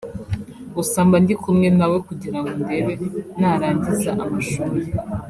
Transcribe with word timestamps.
gusa 0.75 0.97
mba 1.07 1.17
ndi 1.23 1.33
kumwe 1.41 1.67
nawe 1.77 1.97
kugira 2.07 2.37
ngo 2.43 2.53
ndebe 2.63 2.93
narangiza 3.39 4.11
amashuri 4.25 4.81